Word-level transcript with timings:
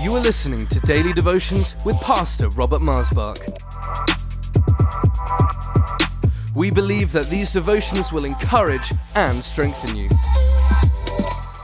You 0.00 0.14
are 0.14 0.20
listening 0.20 0.64
to 0.68 0.78
Daily 0.80 1.12
Devotions 1.12 1.74
with 1.84 2.00
Pastor 2.00 2.48
Robert 2.50 2.80
Maasbach. 2.80 3.36
We 6.54 6.70
believe 6.70 7.10
that 7.10 7.28
these 7.28 7.52
devotions 7.52 8.12
will 8.12 8.24
encourage 8.24 8.92
and 9.16 9.44
strengthen 9.44 9.96
you. 9.96 10.08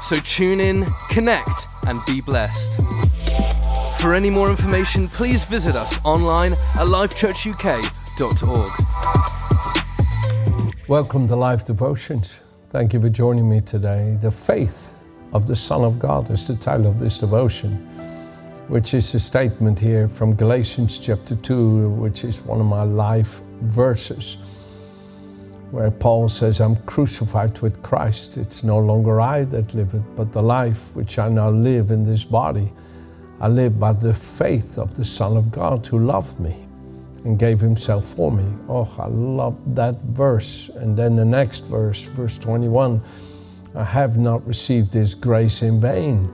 So 0.03 0.19
tune 0.19 0.59
in, 0.59 0.85
connect, 1.11 1.69
and 1.87 2.01
be 2.07 2.21
blessed. 2.21 2.75
For 4.01 4.15
any 4.15 4.31
more 4.31 4.51
information, 4.51 5.07
please 5.07 5.45
visit 5.45 5.77
us 5.77 5.97
online 6.05 6.55
at 6.55 6.89
lifechurchuk.org. 6.89 8.71
Welcome 10.89 11.29
to 11.29 11.37
Life 11.37 11.65
Devotions. 11.65 12.41
Thank 12.69 12.95
you 12.95 13.01
for 13.01 13.11
joining 13.11 13.49
me 13.49 13.61
today. 13.61 14.19
The 14.21 14.33
faith 14.33 15.07
of 15.35 15.47
the 15.47 15.57
Son 15.57 15.83
of 15.83 15.99
God 15.99 16.31
is 16.31 16.47
the 16.47 16.55
title 16.55 16.87
of 16.87 16.99
this 16.99 17.19
devotion, 17.19 17.89
which 18.69 18.95
is 18.95 19.15
a 19.15 19.21
statement 19.21 19.79
here 19.79 20.09
from 20.09 20.35
Galatians 20.35 20.99
chapter 20.99 21.37
2, 21.37 21.91
which 21.91 22.25
is 22.25 22.43
one 22.43 22.61
of 22.61 22.67
my 22.67 22.83
life 22.83 23.43
verses, 23.63 24.39
where 25.71 25.91
Paul 25.91 26.29
says, 26.29 26.61
I'm 26.61 26.77
crucified 26.77 27.61
with 27.61 27.83
Christ. 27.83 28.39
It's 28.39 28.65
no 28.65 28.79
longer 28.79 29.21
I 29.21 29.45
that 29.45 29.75
liveth, 29.75 30.03
but 30.17 30.33
the 30.33 30.43
life 30.43 30.97
which 30.97 31.19
I 31.19 31.29
now 31.29 31.51
live 31.51 31.91
in 31.91 32.05
this 32.05 32.25
body, 32.25 32.73
I 33.41 33.49
live 33.49 33.79
by 33.79 33.93
the 33.93 34.15
faith 34.15 34.79
of 34.79 34.97
the 34.97 35.05
Son 35.05 35.37
of 35.37 35.51
God 35.51 35.87
who 35.87 35.99
loved 35.99 36.41
me 36.41 36.67
and 37.25 37.39
gave 37.39 37.61
himself 37.61 38.07
for 38.07 38.33
me. 38.33 38.45
Oh, 38.69 38.91
I 38.99 39.09
love 39.09 39.59
that 39.75 40.01
verse. 40.05 40.71
And 40.71 40.97
then 40.97 41.17
the 41.17 41.25
next 41.25 41.67
verse, 41.67 42.05
verse 42.09 42.39
21 42.39 43.03
I 43.77 43.83
have 43.83 44.19
not 44.19 44.47
received 44.47 44.93
this 44.93 45.15
grace 45.15 45.63
in 45.63 45.81
vain. 45.81 46.33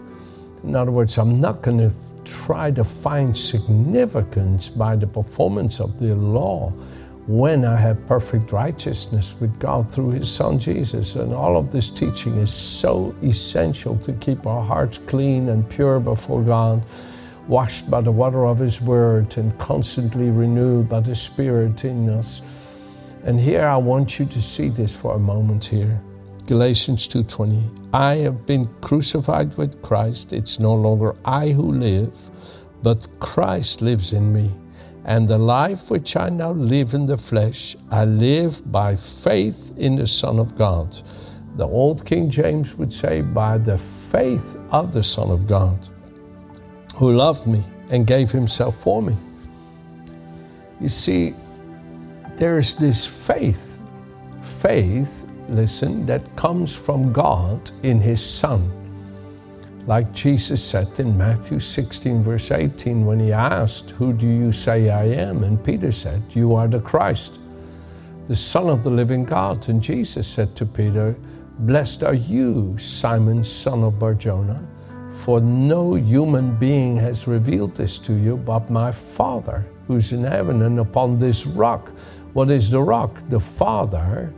In 0.62 0.76
other 0.76 0.90
words, 0.90 1.16
I'm 1.16 1.40
not 1.40 1.62
going 1.62 1.78
to 1.78 1.90
try 2.30 2.70
to 2.70 2.84
find 2.84 3.36
significance 3.36 4.70
by 4.70 4.96
the 4.96 5.06
performance 5.06 5.80
of 5.80 5.98
the 5.98 6.14
law 6.14 6.72
when 7.26 7.64
I 7.64 7.76
have 7.76 8.06
perfect 8.06 8.52
righteousness 8.52 9.36
with 9.40 9.58
God 9.58 9.90
through 9.92 10.10
His 10.10 10.32
Son 10.32 10.58
Jesus. 10.58 11.16
And 11.16 11.32
all 11.32 11.56
of 11.56 11.70
this 11.70 11.90
teaching 11.90 12.36
is 12.36 12.52
so 12.52 13.14
essential 13.22 13.96
to 13.98 14.12
keep 14.14 14.46
our 14.46 14.62
hearts 14.62 14.98
clean 14.98 15.48
and 15.48 15.68
pure 15.68 16.00
before 16.00 16.42
God 16.42 16.84
washed 17.46 17.90
by 17.90 18.00
the 18.00 18.12
water 18.12 18.46
of 18.46 18.58
His 18.58 18.80
Word 18.80 19.36
and 19.36 19.56
constantly 19.58 20.30
renewed 20.30 20.88
by 20.88 21.00
the 21.00 21.14
Spirit 21.14 21.84
in 21.84 22.08
us. 22.08 22.80
And 23.24 23.38
here 23.38 23.66
I 23.66 23.76
want 23.76 24.18
you 24.18 24.26
to 24.26 24.40
see 24.40 24.68
this 24.68 24.98
for 24.98 25.14
a 25.14 25.18
moment 25.18 25.64
here. 25.64 26.00
Galatians 26.46 27.06
2:20 27.06 27.79
I 27.92 28.16
have 28.16 28.46
been 28.46 28.68
crucified 28.80 29.56
with 29.56 29.82
Christ. 29.82 30.32
It's 30.32 30.60
no 30.60 30.74
longer 30.74 31.14
I 31.24 31.50
who 31.50 31.72
live 31.72 32.30
but 32.82 33.08
Christ 33.20 33.82
lives 33.82 34.12
in 34.12 34.32
me. 34.32 34.50
And 35.04 35.26
the 35.28 35.38
life 35.38 35.90
which 35.90 36.16
I 36.16 36.28
now 36.28 36.52
live 36.52 36.94
in 36.94 37.06
the 37.06 37.16
flesh 37.18 37.76
I 37.90 38.04
live 38.04 38.70
by 38.70 38.96
faith 38.96 39.74
in 39.76 39.96
the 39.96 40.06
Son 40.06 40.38
of 40.38 40.56
God. 40.56 40.96
The 41.56 41.66
old 41.66 42.04
King 42.04 42.30
James 42.30 42.76
would 42.76 42.92
say 42.92 43.22
by 43.22 43.58
the 43.58 43.76
faith 43.76 44.60
of 44.70 44.92
the 44.92 45.02
Son 45.02 45.30
of 45.30 45.46
God 45.46 45.88
who 46.96 47.12
loved 47.12 47.46
me 47.46 47.64
and 47.90 48.06
gave 48.06 48.30
himself 48.30 48.76
for 48.76 49.02
me. 49.02 49.16
You 50.80 50.88
see, 50.88 51.34
there 52.36 52.58
is 52.58 52.74
this 52.74 53.04
faith, 53.04 53.82
faith, 54.42 55.29
listen, 55.50 56.06
that 56.06 56.36
comes 56.36 56.74
from 56.74 57.12
God 57.12 57.70
in 57.82 58.00
his 58.00 58.24
Son. 58.24 58.70
Like 59.86 60.12
Jesus 60.12 60.62
said 60.62 61.00
in 61.00 61.16
Matthew 61.16 61.58
16, 61.58 62.22
verse 62.22 62.50
18, 62.50 63.04
when 63.04 63.18
he 63.18 63.32
asked, 63.32 63.90
Who 63.92 64.12
do 64.12 64.26
you 64.26 64.52
say 64.52 64.90
I 64.90 65.04
am? 65.04 65.42
And 65.44 65.62
Peter 65.62 65.92
said, 65.92 66.22
You 66.30 66.54
are 66.54 66.68
the 66.68 66.80
Christ, 66.80 67.40
the 68.28 68.36
Son 68.36 68.68
of 68.68 68.82
the 68.82 68.90
living 68.90 69.24
God. 69.24 69.68
And 69.68 69.82
Jesus 69.82 70.28
said 70.28 70.54
to 70.56 70.66
Peter, 70.66 71.16
Blessed 71.60 72.04
are 72.04 72.14
you, 72.14 72.76
Simon, 72.78 73.42
son 73.42 73.82
of 73.82 73.98
Barjona 73.98 74.66
for 75.10 75.40
no 75.40 75.94
human 75.94 76.56
being 76.56 76.96
has 76.96 77.26
revealed 77.26 77.74
this 77.74 77.98
to 77.98 78.14
you 78.14 78.36
but 78.36 78.70
my 78.70 78.92
Father 78.92 79.66
who's 79.86 80.12
in 80.12 80.22
heaven. 80.22 80.62
And 80.62 80.78
upon 80.78 81.18
this 81.18 81.46
rock, 81.46 81.88
what 82.32 82.50
is 82.50 82.70
the 82.70 82.80
rock? 82.80 83.20
The 83.28 83.40
Father 83.40 84.32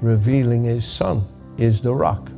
revealing 0.00 0.64
His 0.64 0.86
Son 0.86 1.26
is 1.58 1.80
the 1.80 1.94
rock. 1.94 2.30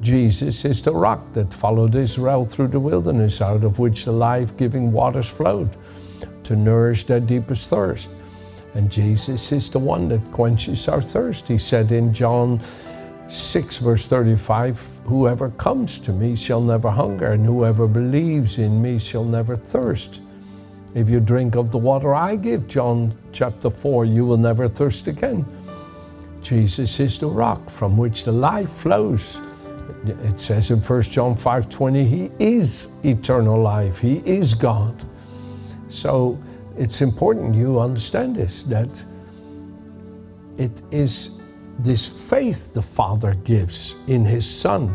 Jesus 0.00 0.64
is 0.64 0.80
the 0.80 0.92
rock 0.92 1.32
that 1.34 1.52
followed 1.52 1.94
Israel 1.94 2.44
through 2.44 2.68
the 2.68 2.80
wilderness, 2.80 3.42
out 3.42 3.64
of 3.64 3.78
which 3.78 4.04
the 4.04 4.12
life 4.12 4.56
giving 4.56 4.92
waters 4.92 5.30
flowed 5.30 5.76
to 6.44 6.56
nourish 6.56 7.04
their 7.04 7.20
deepest 7.20 7.68
thirst. 7.68 8.10
And 8.74 8.90
Jesus 8.90 9.52
is 9.52 9.68
the 9.68 9.78
one 9.78 10.08
that 10.08 10.30
quenches 10.30 10.88
our 10.88 11.00
thirst. 11.00 11.48
He 11.48 11.58
said 11.58 11.92
in 11.92 12.14
John 12.14 12.60
6, 13.28 13.78
verse 13.78 14.06
35 14.06 15.00
Whoever 15.04 15.50
comes 15.50 15.98
to 16.00 16.12
me 16.12 16.34
shall 16.34 16.62
never 16.62 16.90
hunger, 16.90 17.32
and 17.32 17.44
whoever 17.44 17.86
believes 17.86 18.58
in 18.58 18.80
me 18.80 18.98
shall 18.98 19.24
never 19.24 19.56
thirst. 19.56 20.22
If 20.94 21.08
you 21.10 21.20
drink 21.20 21.56
of 21.56 21.70
the 21.70 21.78
water 21.78 22.14
I 22.14 22.36
give, 22.36 22.66
John 22.66 23.14
chapter 23.32 23.70
4, 23.70 24.04
you 24.04 24.24
will 24.24 24.36
never 24.36 24.66
thirst 24.66 25.06
again. 25.08 25.44
Jesus 26.50 26.98
is 26.98 27.16
the 27.16 27.28
rock 27.28 27.70
from 27.70 27.96
which 27.96 28.24
the 28.24 28.32
life 28.32 28.70
flows. 28.70 29.40
It 30.04 30.40
says 30.40 30.72
in 30.72 30.80
1 30.80 31.02
John 31.02 31.36
5:20, 31.36 32.04
He 32.04 32.30
is 32.40 32.88
eternal 33.04 33.56
life. 33.56 34.00
He 34.00 34.16
is 34.26 34.52
God. 34.52 35.04
So 35.86 36.36
it's 36.76 37.02
important 37.02 37.54
you 37.54 37.78
understand 37.78 38.34
this 38.34 38.64
that 38.64 39.04
it 40.58 40.82
is 40.90 41.40
this 41.78 42.28
faith 42.28 42.72
the 42.72 42.82
Father 42.82 43.34
gives 43.44 43.94
in 44.08 44.24
His 44.24 44.44
Son. 44.44 44.92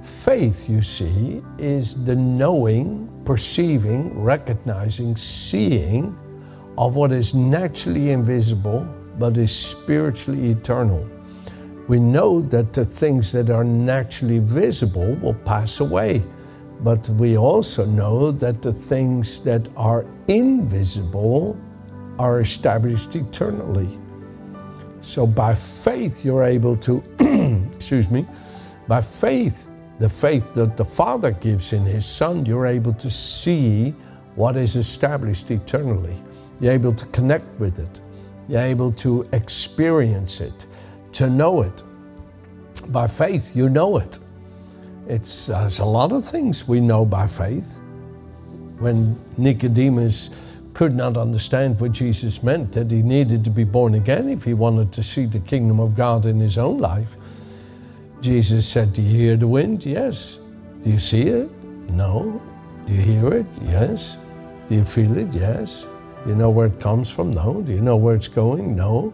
Faith, 0.00 0.70
you 0.70 0.80
see, 0.80 1.42
is 1.58 2.02
the 2.06 2.16
knowing, 2.16 3.10
perceiving, 3.26 4.18
recognizing, 4.18 5.16
seeing 5.16 6.16
of 6.78 6.96
what 6.96 7.12
is 7.12 7.34
naturally 7.34 8.12
invisible 8.12 8.88
but 9.20 9.36
is 9.36 9.54
spiritually 9.54 10.50
eternal. 10.50 11.06
We 11.88 12.00
know 12.00 12.40
that 12.40 12.72
the 12.72 12.84
things 12.84 13.30
that 13.32 13.50
are 13.50 13.64
naturally 13.64 14.38
visible 14.38 15.14
will 15.16 15.34
pass 15.34 15.80
away, 15.80 16.24
but 16.80 17.06
we 17.10 17.36
also 17.36 17.84
know 17.84 18.32
that 18.32 18.62
the 18.62 18.72
things 18.72 19.40
that 19.40 19.68
are 19.76 20.06
invisible 20.28 21.58
are 22.18 22.40
established 22.40 23.14
eternally. 23.14 23.88
So 25.00 25.26
by 25.26 25.54
faith, 25.54 26.24
you're 26.24 26.44
able 26.44 26.76
to, 26.76 27.02
excuse 27.74 28.10
me, 28.10 28.26
by 28.88 29.02
faith, 29.02 29.70
the 29.98 30.08
faith 30.08 30.54
that 30.54 30.78
the 30.78 30.84
Father 30.84 31.32
gives 31.32 31.74
in 31.74 31.84
His 31.84 32.06
Son, 32.06 32.46
you're 32.46 32.66
able 32.66 32.94
to 32.94 33.10
see 33.10 33.90
what 34.34 34.56
is 34.56 34.76
established 34.76 35.50
eternally. 35.50 36.16
You're 36.60 36.72
able 36.72 36.92
to 36.92 37.06
connect 37.06 37.60
with 37.60 37.78
it. 37.78 38.00
You're 38.50 38.62
able 38.62 38.90
to 38.92 39.28
experience 39.32 40.40
it, 40.40 40.66
to 41.12 41.30
know 41.30 41.62
it. 41.62 41.84
By 42.88 43.06
faith, 43.06 43.54
you 43.54 43.68
know 43.68 43.98
it. 43.98 44.18
It's, 45.06 45.48
uh, 45.48 45.66
it's 45.68 45.78
a 45.78 45.84
lot 45.84 46.10
of 46.10 46.24
things 46.24 46.66
we 46.66 46.80
know 46.80 47.06
by 47.06 47.28
faith. 47.28 47.80
When 48.80 49.16
Nicodemus 49.36 50.30
could 50.74 50.96
not 50.96 51.16
understand 51.16 51.78
what 51.78 51.92
Jesus 51.92 52.42
meant, 52.42 52.72
that 52.72 52.90
he 52.90 53.02
needed 53.02 53.44
to 53.44 53.50
be 53.50 53.62
born 53.62 53.94
again 53.94 54.28
if 54.28 54.42
he 54.42 54.54
wanted 54.54 54.92
to 54.94 55.02
see 55.04 55.26
the 55.26 55.38
kingdom 55.38 55.78
of 55.78 55.94
God 55.94 56.26
in 56.26 56.40
his 56.40 56.58
own 56.58 56.78
life. 56.78 57.16
Jesus 58.20 58.68
said, 58.68 58.92
Do 58.92 59.00
you 59.00 59.16
hear 59.16 59.36
the 59.36 59.46
wind? 59.46 59.86
Yes. 59.86 60.40
Do 60.82 60.90
you 60.90 60.98
see 60.98 61.22
it? 61.22 61.48
No. 61.90 62.42
Do 62.84 62.94
you 62.94 63.02
hear 63.02 63.32
it? 63.32 63.46
Yes. 63.62 64.18
Do 64.68 64.74
you 64.74 64.84
feel 64.84 65.16
it? 65.16 65.32
Yes. 65.32 65.86
You 66.26 66.34
know 66.34 66.50
where 66.50 66.66
it 66.66 66.78
comes 66.78 67.10
from? 67.10 67.30
No. 67.30 67.62
Do 67.62 67.72
you 67.72 67.80
know 67.80 67.96
where 67.96 68.14
it's 68.14 68.28
going? 68.28 68.76
No. 68.76 69.12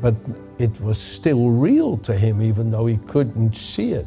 But 0.00 0.14
it 0.58 0.80
was 0.80 1.00
still 1.00 1.50
real 1.50 1.98
to 1.98 2.14
him, 2.14 2.40
even 2.40 2.70
though 2.70 2.86
he 2.86 2.96
couldn't 2.98 3.54
see 3.54 3.92
it. 3.92 4.06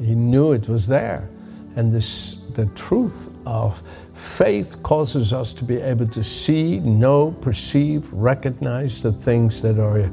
He 0.00 0.14
knew 0.14 0.52
it 0.52 0.68
was 0.68 0.86
there. 0.86 1.28
And 1.74 1.92
this, 1.92 2.36
the 2.54 2.66
truth 2.74 3.28
of 3.44 3.82
faith 4.14 4.82
causes 4.82 5.32
us 5.32 5.52
to 5.54 5.64
be 5.64 5.76
able 5.80 6.06
to 6.06 6.22
see, 6.22 6.80
know, 6.80 7.32
perceive, 7.32 8.10
recognize 8.12 9.02
the 9.02 9.12
things 9.12 9.60
that 9.62 9.78
are 9.78 10.10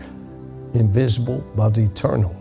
invisible 0.73 1.43
but 1.55 1.77
eternal. 1.77 2.35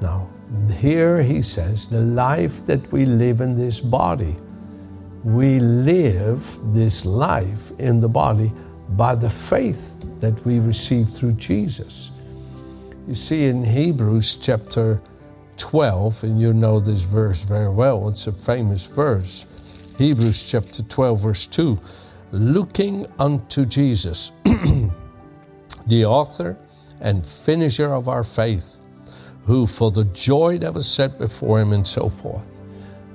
Now, 0.00 0.28
here 0.72 1.22
he 1.22 1.42
says, 1.42 1.88
the 1.88 2.00
life 2.00 2.66
that 2.66 2.92
we 2.92 3.06
live 3.06 3.40
in 3.40 3.54
this 3.54 3.80
body, 3.80 4.36
we 5.24 5.60
live 5.60 6.58
this 6.72 7.04
life 7.04 7.70
in 7.78 8.00
the 8.00 8.08
body 8.08 8.52
by 8.90 9.14
the 9.14 9.30
faith 9.30 10.04
that 10.20 10.44
we 10.44 10.58
receive 10.58 11.08
through 11.08 11.32
Jesus. 11.32 12.10
You 13.06 13.14
see, 13.14 13.46
in 13.46 13.64
Hebrews 13.64 14.36
chapter 14.38 15.00
12, 15.56 16.24
and 16.24 16.40
you 16.40 16.52
know 16.52 16.80
this 16.80 17.02
verse 17.02 17.42
very 17.42 17.68
well, 17.68 18.08
it's 18.08 18.26
a 18.26 18.32
famous 18.32 18.86
verse. 18.86 19.44
Hebrews 19.98 20.50
chapter 20.50 20.82
12, 20.82 21.20
verse 21.20 21.46
2 21.46 21.78
looking 22.32 23.06
unto 23.18 23.66
Jesus, 23.66 24.32
the 25.86 26.04
author 26.04 26.56
and 27.00 27.24
finisher 27.26 27.92
of 27.92 28.08
our 28.08 28.24
faith, 28.24 28.80
who 29.44 29.66
for 29.66 29.90
the 29.90 30.04
joy 30.06 30.56
that 30.58 30.72
was 30.72 30.90
set 30.90 31.18
before 31.18 31.60
him 31.60 31.72
and 31.72 31.86
so 31.86 32.08
forth, 32.08 32.62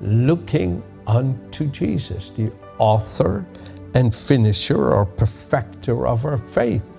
looking 0.01 0.83
unto 1.07 1.67
Jesus, 1.67 2.29
the 2.29 2.51
author 2.77 3.45
and 3.93 4.13
finisher 4.13 4.93
or 4.93 5.05
perfecter 5.05 6.05
of 6.05 6.25
our 6.25 6.37
faith. 6.37 6.93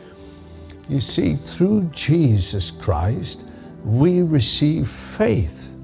You 0.88 1.00
see, 1.00 1.36
through 1.36 1.84
Jesus 1.92 2.70
Christ, 2.70 3.44
we 3.84 4.22
receive 4.22 4.88
faith. 4.88 5.76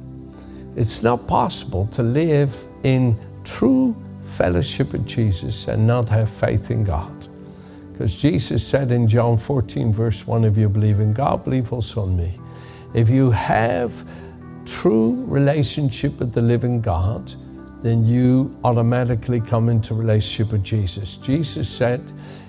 It's 0.76 1.02
not 1.02 1.26
possible 1.28 1.86
to 1.88 2.02
live 2.02 2.56
in 2.82 3.16
true 3.44 3.94
fellowship 4.22 4.92
with 4.92 5.06
Jesus 5.06 5.68
and 5.68 5.86
not 5.86 6.08
have 6.08 6.28
faith 6.28 6.70
in 6.70 6.82
God. 6.82 7.28
Because 7.92 8.20
Jesus 8.20 8.66
said 8.66 8.90
in 8.90 9.06
John 9.06 9.38
14, 9.38 9.92
verse 9.92 10.26
1, 10.26 10.44
if 10.44 10.56
you 10.56 10.68
believe 10.68 10.98
in 10.98 11.12
God, 11.12 11.44
believe 11.44 11.72
also 11.72 12.06
in 12.06 12.16
me. 12.16 12.32
If 12.92 13.08
you 13.08 13.30
have 13.30 14.04
true 14.64 15.24
relationship 15.26 16.18
with 16.18 16.32
the 16.32 16.40
living 16.40 16.80
God, 16.80 17.32
then 17.84 18.06
you 18.06 18.56
automatically 18.64 19.42
come 19.42 19.68
into 19.68 19.92
relationship 19.92 20.52
with 20.52 20.64
Jesus. 20.64 21.18
Jesus 21.18 21.68
said, 21.68 22.00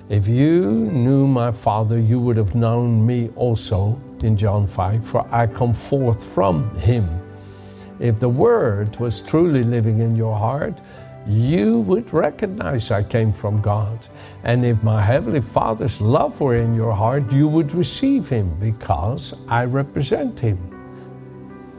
if 0.07 0.29
you 0.29 0.89
knew 0.91 1.27
my 1.27 1.51
Father, 1.51 1.99
you 1.99 2.21
would 2.21 2.37
have 2.37 2.55
known 2.55 3.05
me 3.05 3.29
also 3.35 4.01
in 4.23 4.37
John 4.37 4.65
5, 4.65 5.05
for 5.05 5.27
I 5.35 5.45
come 5.45 5.73
forth 5.73 6.23
from 6.23 6.73
him. 6.75 7.05
If 7.99 8.17
the 8.17 8.29
Word 8.29 8.97
was 8.97 9.21
truly 9.21 9.63
living 9.63 9.99
in 9.99 10.15
your 10.15 10.37
heart, 10.37 10.79
you 11.27 11.79
would 11.81 12.13
recognize 12.13 12.89
I 12.89 13.03
came 13.03 13.33
from 13.33 13.59
God. 13.61 14.07
And 14.45 14.63
if 14.63 14.81
my 14.83 15.01
Heavenly 15.01 15.41
Father's 15.41 15.99
love 15.99 16.39
were 16.39 16.55
in 16.55 16.75
your 16.75 16.93
heart, 16.93 17.33
you 17.33 17.49
would 17.49 17.73
receive 17.73 18.29
Him 18.29 18.57
because 18.57 19.33
I 19.49 19.65
represent 19.65 20.39
Him. 20.39 20.59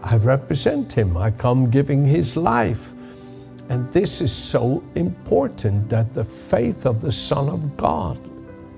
I 0.02 0.18
represent 0.18 0.92
Him. 0.92 1.16
I 1.16 1.30
come 1.30 1.70
giving 1.70 2.04
His 2.04 2.36
life. 2.36 2.92
And 3.68 3.90
this 3.92 4.20
is 4.20 4.32
so 4.32 4.82
important 4.94 5.88
that 5.88 6.14
the 6.14 6.24
faith 6.24 6.86
of 6.86 7.00
the 7.00 7.12
Son 7.12 7.48
of 7.48 7.76
God 7.76 8.18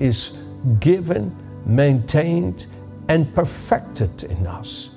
is 0.01 0.39
given, 0.81 1.35
maintained, 1.67 2.67
and 3.09 3.33
perfected 3.35 4.25
in 4.25 4.47
us. 4.47 4.91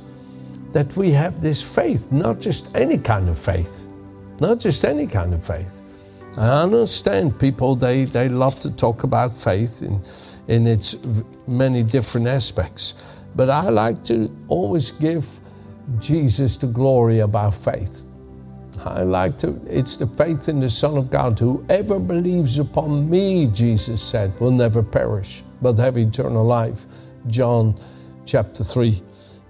That 0.72 0.96
we 0.96 1.12
have 1.12 1.42
this 1.42 1.62
faith, 1.62 2.12
not 2.12 2.40
just 2.40 2.76
any 2.76 2.98
kind 2.98 3.28
of 3.30 3.38
faith 3.38 3.92
not 4.42 4.60
just 4.60 4.84
any 4.84 5.06
kind 5.08 5.34
of 5.34 5.46
faith. 5.46 5.84
I 6.36 6.64
understand 6.64 7.40
people, 7.40 7.76
they, 7.76 8.06
they 8.06 8.28
love 8.28 8.60
to 8.62 8.72
talk 8.72 9.04
about 9.04 9.32
faith 9.32 9.84
in, 9.84 10.02
in 10.48 10.66
its 10.66 10.96
many 11.48 11.84
different 11.84 12.28
aspects. 12.28 12.96
But 13.36 13.50
I 13.50 13.70
like 13.70 14.04
to 14.06 14.36
always 14.48 14.92
give 14.92 15.40
Jesus 16.00 16.58
the 16.58 16.68
glory 16.68 17.20
about 17.20 17.54
faith. 17.54 18.06
I 18.86 19.04
like 19.04 19.38
to, 19.40 19.60
it's 19.68 19.96
the 19.98 20.08
faith 20.08 20.50
in 20.50 20.60
the 20.60 20.70
Son 20.70 20.98
of 20.98 21.10
God. 21.10 21.38
Whoever 21.38 22.00
believes 22.00 22.58
upon 22.58 23.10
me, 23.10 23.48
Jesus 23.48 24.02
said, 24.02 24.40
will 24.40 24.52
never 24.52 24.82
perish, 24.82 25.44
but 25.62 25.78
have 25.78 25.98
eternal 25.98 26.44
life. 26.44 26.86
John 27.28 27.80
chapter 28.26 28.64
3. 28.64 29.02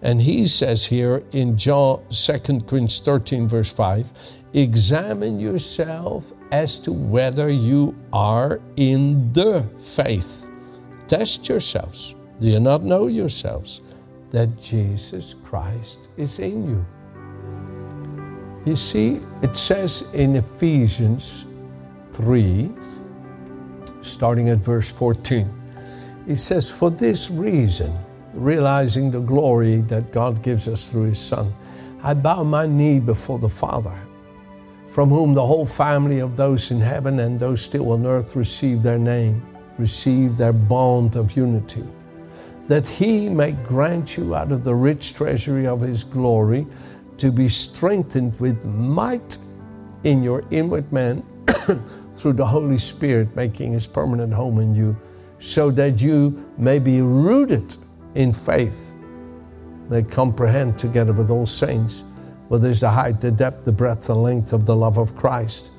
And 0.02 0.22
he 0.22 0.48
says 0.48 0.86
here 0.86 1.24
in 1.32 1.58
John 1.58 2.04
2 2.10 2.34
Corinthians 2.40 3.00
13, 3.00 3.48
verse 3.48 3.72
5, 3.72 4.12
examine 4.54 5.40
yourself 5.40 6.34
as 6.52 6.80
to 6.80 6.92
whether 6.92 7.50
you 7.50 7.96
are 8.12 8.60
in 8.76 9.32
the 9.34 9.64
faith. 9.76 10.50
Test 11.08 11.48
yourselves. 11.48 12.16
Do 12.40 12.48
you 12.48 12.60
not 12.60 12.84
know 12.84 13.08
yourselves 13.08 13.82
that 14.32 14.60
Jesus 14.60 15.36
Christ 15.36 16.10
is 16.18 16.40
in 16.40 16.68
you? 16.68 16.86
You 18.66 18.76
see, 18.76 19.22
it 19.42 19.56
says 19.56 20.04
in 20.14 20.36
Ephesians 20.36 21.46
3, 22.12 22.72
starting 24.02 24.50
at 24.50 24.60
verse 24.60 24.92
14, 24.92 25.50
it 26.28 26.36
says, 26.36 26.70
For 26.70 26.92
this 26.92 27.32
reason, 27.32 27.98
realizing 28.34 29.12
the 29.12 29.20
glory 29.20 29.82
that 29.82 30.12
God 30.12 30.44
gives 30.44 30.68
us 30.68 30.90
through 30.90 31.06
His 31.06 31.20
Son, 31.20 31.54
I 32.04 32.14
bow 32.14 32.44
my 32.44 32.66
knee 32.66 33.00
before 33.00 33.40
the 33.40 33.50
Father 33.50 33.98
from 34.92 35.08
whom 35.08 35.34
the 35.34 35.46
whole 35.46 35.66
family 35.66 36.20
of 36.20 36.36
those 36.36 36.70
in 36.70 36.82
heaven 36.82 37.22
and 37.22 37.40
those 37.40 37.62
still 37.62 37.94
on 37.94 38.06
earth 38.06 38.36
receive 38.36 38.84
their 38.84 39.00
name, 39.00 39.42
receive 39.78 40.36
their 40.36 40.52
bond 40.52 41.16
of 41.16 41.32
unity, 41.38 41.86
that 42.68 42.86
he 42.86 43.30
may 43.30 43.54
grant 43.54 44.18
you 44.18 44.36
out 44.36 44.52
of 44.52 44.66
the 44.66 44.76
rich 44.76 45.14
treasury 45.14 45.66
of 45.66 45.80
his 45.80 46.04
glory 46.04 46.68
to 47.18 47.32
be 47.32 47.50
strengthened 47.50 48.40
with 48.40 48.66
might 48.66 49.38
in 50.04 50.24
your 50.24 50.44
inward 50.52 50.92
man 50.92 51.24
through 52.14 52.34
the 52.34 52.46
Holy 52.46 52.78
Spirit 52.78 53.36
making 53.36 53.74
his 53.74 53.88
permanent 53.88 54.34
home 54.34 54.60
in 54.60 54.74
you, 54.76 54.96
so 55.40 55.72
that 55.72 56.02
you 56.02 56.44
may 56.58 56.80
be 56.80 57.02
rooted 57.02 57.76
in 58.16 58.34
faith, 58.34 58.96
may 59.90 60.04
comprehend 60.04 60.78
together 60.78 61.14
with 61.14 61.30
all 61.30 61.46
saints 61.46 62.04
well, 62.52 62.60
there's 62.60 62.82
the 62.82 62.90
height, 62.90 63.22
the 63.22 63.32
depth, 63.32 63.64
the 63.64 63.72
breadth, 63.72 64.08
the 64.08 64.14
length 64.14 64.52
of 64.52 64.66
the 64.66 64.76
love 64.76 64.98
of 64.98 65.16
Christ, 65.16 65.72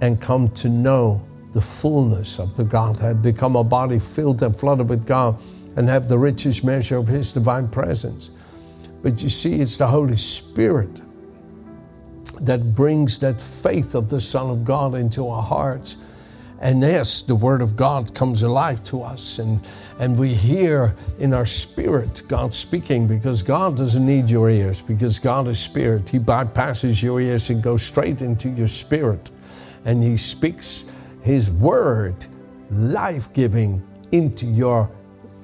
and 0.00 0.18
come 0.18 0.48
to 0.52 0.70
know 0.70 1.22
the 1.52 1.60
fullness 1.60 2.38
of 2.38 2.54
the 2.54 2.64
Godhead, 2.64 3.20
become 3.20 3.54
a 3.54 3.62
body 3.62 3.98
filled 3.98 4.42
and 4.42 4.56
flooded 4.56 4.88
with 4.88 5.06
God, 5.06 5.38
and 5.76 5.86
have 5.86 6.08
the 6.08 6.18
richest 6.18 6.64
measure 6.64 6.96
of 6.96 7.06
His 7.06 7.32
divine 7.32 7.68
presence. 7.68 8.30
But 9.04 9.22
you 9.22 9.28
see, 9.28 9.60
it's 9.60 9.76
the 9.76 9.86
Holy 9.86 10.16
Spirit 10.16 11.00
that 12.40 12.74
brings 12.74 13.20
that 13.20 13.40
faith 13.40 13.94
of 13.94 14.10
the 14.10 14.18
Son 14.20 14.50
of 14.50 14.64
God 14.64 14.96
into 14.96 15.28
our 15.28 15.42
hearts 15.42 15.96
and 16.64 16.80
yes, 16.80 17.20
the 17.20 17.34
Word 17.34 17.60
of 17.60 17.76
God 17.76 18.14
comes 18.14 18.42
alive 18.42 18.82
to 18.84 19.02
us, 19.02 19.38
and, 19.38 19.60
and 19.98 20.18
we 20.18 20.32
hear 20.32 20.96
in 21.18 21.34
our 21.34 21.44
spirit 21.44 22.22
God 22.26 22.54
speaking 22.54 23.06
because 23.06 23.42
God 23.42 23.76
doesn't 23.76 24.06
need 24.06 24.30
your 24.30 24.48
ears, 24.48 24.80
because 24.80 25.18
God 25.18 25.46
is 25.48 25.58
spirit. 25.58 26.08
He 26.08 26.18
bypasses 26.18 27.02
your 27.02 27.20
ears 27.20 27.50
and 27.50 27.62
goes 27.62 27.82
straight 27.82 28.22
into 28.22 28.48
your 28.48 28.68
spirit. 28.68 29.30
And 29.84 30.02
He 30.02 30.16
speaks 30.16 30.86
His 31.20 31.50
Word, 31.50 32.24
life 32.70 33.30
giving, 33.34 33.86
into 34.12 34.46
your, 34.46 34.90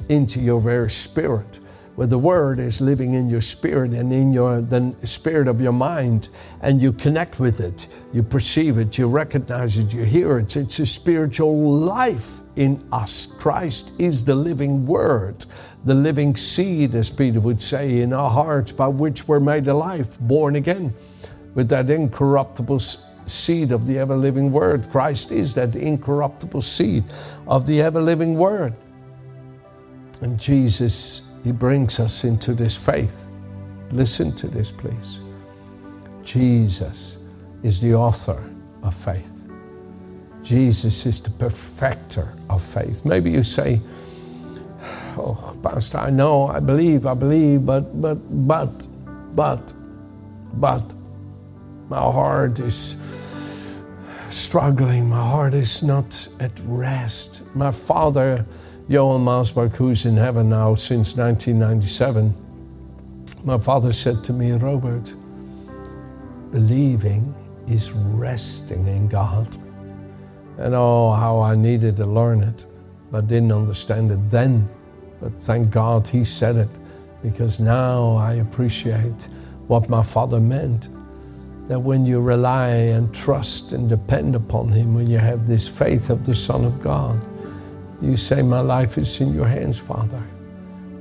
into 0.09 0.41
your 0.41 0.61
very 0.61 0.89
spirit 0.89 1.61
where 1.97 2.07
the 2.07 2.19
word 2.19 2.61
is 2.61 2.81
living 2.81 3.15
in 3.15 3.29
your 3.29 3.41
spirit 3.41 3.93
and 3.93 4.13
in 4.13 4.33
your 4.33 4.61
the 4.61 4.95
spirit 5.05 5.49
of 5.49 5.61
your 5.61 5.73
mind 5.73 6.29
and 6.63 6.81
you 6.81 6.93
connect 6.93 7.41
with 7.41 7.61
it. 7.61 7.89
You 8.13 8.23
perceive 8.23 8.79
it 8.79 8.97
you 8.97 9.09
recognize 9.09 9.79
it 9.79 9.93
you 9.93 10.05
hear 10.05 10.39
it. 10.39 10.57
It's 10.57 10.79
a 10.79 10.87
spiritual 10.87 11.75
life 11.75 12.41
in 12.57 12.83
us. 12.93 13.27
Christ 13.27 13.93
is 13.99 14.25
the 14.25 14.35
living 14.35 14.87
word. 14.87 15.45
The 15.85 15.95
living 15.95 16.37
seed 16.37 16.95
as 16.95 17.11
peter 17.11 17.41
would 17.41 17.61
say 17.61 18.01
in 18.01 18.13
our 18.13 18.31
hearts 18.31 18.73
by 18.73 18.89
which 18.89 19.27
we're 19.27 19.41
made 19.41 19.69
alive 19.69 20.17
born 20.21 20.57
again 20.57 20.95
with 21.55 21.69
that 21.71 21.91
incorruptible 21.91 22.81
seed 23.27 23.73
of 23.73 23.87
the 23.87 23.99
ever 23.99 24.17
living 24.17 24.53
word. 24.53 24.89
Christ 24.91 25.33
is 25.33 25.55
that 25.55 25.77
incorruptible 25.77 26.63
seed 26.63 27.05
of 27.47 27.67
the 27.67 27.81
ever 27.83 28.01
living 28.01 28.37
word. 28.37 28.75
And 30.23 30.39
jesus 30.39 31.23
he 31.45 31.53
brings 31.53 32.01
us 32.01 32.25
into 32.25 32.55
this 32.55 32.77
faith. 32.77 33.35
Listen 33.91 34.33
to 34.37 34.47
this, 34.47 34.73
please. 34.73 35.21
Jesus 36.23 37.19
is 37.63 37.81
the 37.81 37.95
author 37.95 38.43
of 38.83 38.95
faith. 38.95 39.49
Jesus 40.43 41.07
is 41.07 41.21
the 41.21 41.31
perfecter 41.31 42.33
of 42.49 42.63
faith. 42.63 43.05
Maybe 43.05 43.31
you 43.31 43.43
say, 43.43 43.81
Oh, 45.17 45.57
Pastor, 45.63 45.99
I 45.99 46.11
know, 46.11 46.47
I 46.47 46.61
believe, 46.61 47.05
I 47.05 47.15
believe, 47.15 47.67
but, 47.67 48.01
but, 48.01 48.17
but, 48.47 48.89
but, 49.35 49.75
but, 50.55 50.95
my 51.89 51.99
heart 51.99 52.61
is 52.61 52.97
struggling. 54.31 55.09
My 55.09 55.21
heart 55.21 55.55
is 55.55 55.83
not 55.83 56.29
at 56.39 56.53
rest. 56.65 57.43
My 57.55 57.73
father 57.73 58.47
Johan 58.91 59.21
Maasbach, 59.21 59.77
who's 59.77 60.05
in 60.05 60.17
heaven 60.17 60.49
now 60.51 60.75
since 60.75 61.15
1997, 61.15 62.35
my 63.45 63.57
father 63.57 63.93
said 63.93 64.25
to 64.25 64.33
me, 64.33 64.51
Robert, 64.51 65.15
believing 66.51 67.33
is 67.69 67.93
resting 67.93 68.85
in 68.89 69.07
God. 69.07 69.57
And 70.59 70.75
oh, 70.75 71.13
how 71.13 71.39
I 71.39 71.55
needed 71.55 71.97
to 71.99 72.05
learn 72.05 72.43
it, 72.43 72.67
but 73.13 73.29
didn't 73.29 73.53
understand 73.53 74.11
it 74.11 74.29
then. 74.29 74.69
But 75.21 75.35
thank 75.35 75.71
God 75.71 76.09
he 76.09 76.25
said 76.25 76.57
it 76.57 76.81
because 77.23 77.61
now 77.61 78.17
I 78.17 78.35
appreciate 78.35 79.29
what 79.69 79.89
my 79.89 80.03
father 80.03 80.41
meant. 80.41 80.89
That 81.67 81.79
when 81.79 82.05
you 82.05 82.21
rely 82.21 82.71
and 82.71 83.15
trust 83.15 83.73
and 83.73 83.89
depend 83.89 84.35
upon 84.35 84.71
Him, 84.71 84.95
when 84.95 85.09
you 85.09 85.19
have 85.19 85.47
this 85.47 85.69
faith 85.69 86.11
of 86.11 86.27
the 86.27 86.35
Son 86.35 86.65
of 86.65 86.81
God, 86.81 87.25
you 88.03 88.17
say, 88.17 88.43
My 88.43 88.61
life 88.61 88.99
is 88.99 89.21
in 89.21 89.35
your 89.35 89.47
hands, 89.47 89.79
Father. 89.79 90.23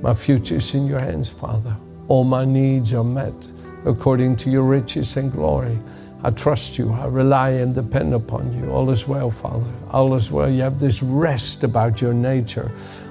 My 0.02 0.14
future 0.14 0.56
is 0.56 0.74
in 0.74 0.86
your 0.86 1.00
hands, 1.00 1.28
Father. 1.28 1.76
All 2.08 2.24
my 2.24 2.44
needs 2.44 2.92
are 2.94 3.04
met 3.04 3.48
according 3.84 4.36
to 4.36 4.50
your 4.50 4.64
riches 4.64 5.16
and 5.16 5.30
glory. 5.32 5.78
I 6.22 6.30
trust 6.30 6.76
you. 6.76 6.92
I 6.92 7.06
rely 7.06 7.50
and 7.50 7.74
depend 7.74 8.12
upon 8.12 8.52
you. 8.52 8.70
All 8.70 8.90
is 8.90 9.08
well, 9.08 9.30
Father. 9.30 9.70
All 9.90 10.14
is 10.14 10.30
well. 10.30 10.50
You 10.50 10.62
have 10.62 10.78
this 10.78 11.02
rest 11.02 11.64
about 11.64 12.00
your 12.00 12.12
nature 12.12 12.70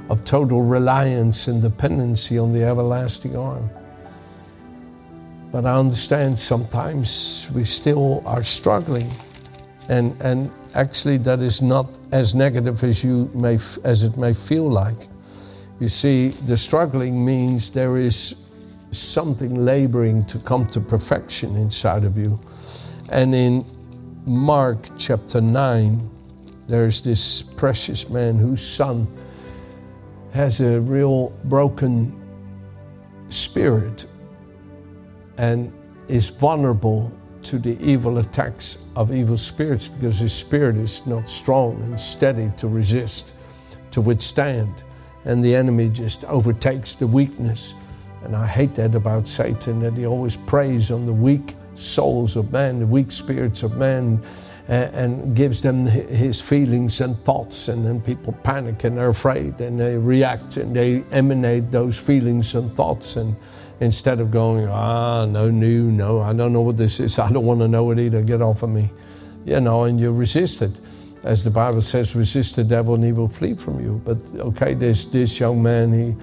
of 0.09 0.23
total 0.25 0.61
reliance 0.61 1.47
and 1.47 1.61
dependency 1.61 2.37
on 2.37 2.51
the 2.51 2.63
everlasting 2.63 3.35
arm. 3.35 3.69
But 5.51 5.65
I 5.65 5.73
understand 5.75 6.37
sometimes 6.37 7.49
we 7.55 7.63
still 7.63 8.21
are 8.27 8.43
struggling. 8.43 9.09
And, 9.87 10.15
and 10.21 10.51
actually, 10.75 11.17
that 11.17 11.39
is 11.39 11.61
not 11.61 11.99
as 12.11 12.35
negative 12.35 12.83
as, 12.83 13.03
you 13.03 13.29
may, 13.33 13.55
as 13.83 14.03
it 14.03 14.17
may 14.17 14.33
feel 14.33 14.69
like. 14.69 15.07
You 15.79 15.89
see, 15.89 16.29
the 16.29 16.57
struggling 16.57 17.23
means 17.23 17.69
there 17.69 17.97
is 17.97 18.35
something 18.91 19.65
laboring 19.65 20.25
to 20.25 20.39
come 20.39 20.65
to 20.67 20.81
perfection 20.81 21.55
inside 21.55 22.03
of 22.03 22.17
you. 22.17 22.39
And 23.11 23.33
in 23.33 23.65
Mark 24.25 24.77
chapter 24.97 25.41
9, 25.41 26.09
there's 26.67 27.01
this 27.01 27.41
precious 27.41 28.09
man 28.09 28.37
whose 28.37 28.65
son 28.65 29.07
has 30.33 30.61
a 30.61 30.79
real 30.81 31.29
broken 31.45 32.15
spirit 33.29 34.05
and 35.37 35.73
is 36.07 36.29
vulnerable 36.29 37.11
to 37.43 37.59
the 37.59 37.77
evil 37.81 38.17
attacks 38.17 38.77
of 38.95 39.13
evil 39.13 39.37
spirits 39.37 39.87
because 39.87 40.19
his 40.19 40.33
spirit 40.33 40.77
is 40.77 41.05
not 41.05 41.29
strong 41.29 41.81
and 41.83 41.99
steady 41.99 42.51
to 42.57 42.67
resist, 42.67 43.33
to 43.91 44.01
withstand. 44.01 44.83
And 45.25 45.43
the 45.43 45.55
enemy 45.55 45.89
just 45.89 46.23
overtakes 46.25 46.95
the 46.95 47.07
weakness. 47.07 47.73
And 48.23 48.35
I 48.35 48.47
hate 48.47 48.75
that 48.75 48.95
about 48.95 49.27
Satan, 49.27 49.79
that 49.79 49.97
he 49.97 50.05
always 50.05 50.37
preys 50.37 50.91
on 50.91 51.05
the 51.05 51.13
weak 51.13 51.55
souls 51.75 52.35
of 52.35 52.51
men, 52.51 52.79
the 52.79 52.87
weak 52.87 53.11
spirits 53.11 53.63
of 53.63 53.77
men, 53.77 54.21
and, 54.67 54.95
and 54.95 55.35
gives 55.35 55.61
them 55.61 55.85
his 55.85 56.41
feelings 56.41 57.01
and 57.01 57.17
thoughts. 57.23 57.69
And 57.69 57.85
then 57.85 58.01
people 58.01 58.33
panic 58.43 58.83
and 58.83 58.97
they're 58.97 59.09
afraid 59.09 59.59
and 59.61 59.79
they 59.79 59.97
react 59.97 60.57
and 60.57 60.75
they 60.75 61.03
emanate 61.11 61.71
those 61.71 61.97
feelings 61.97 62.55
and 62.55 62.73
thoughts. 62.75 63.15
And 63.15 63.35
instead 63.79 64.19
of 64.19 64.31
going, 64.31 64.67
ah, 64.67 65.25
no 65.25 65.49
new, 65.49 65.91
no, 65.91 66.19
I 66.19 66.33
don't 66.33 66.53
know 66.53 66.61
what 66.61 66.77
this 66.77 66.99
is, 66.99 67.19
I 67.19 67.31
don't 67.31 67.45
want 67.45 67.61
to 67.61 67.67
know 67.67 67.89
it 67.91 67.99
either, 67.99 68.21
get 68.21 68.41
off 68.41 68.63
of 68.63 68.69
me. 68.69 68.89
You 69.45 69.61
know, 69.61 69.85
and 69.85 69.99
you 69.99 70.11
resist 70.11 70.61
it. 70.61 70.79
As 71.23 71.43
the 71.43 71.49
Bible 71.49 71.81
says, 71.81 72.15
resist 72.15 72.55
the 72.55 72.63
devil 72.63 72.95
and 72.95 73.03
he 73.03 73.11
will 73.11 73.27
flee 73.27 73.55
from 73.55 73.79
you. 73.79 74.01
But 74.05 74.17
okay, 74.35 74.73
this, 74.73 75.05
this 75.05 75.39
young 75.39 75.61
man, 75.61 75.91
he, 75.91 76.15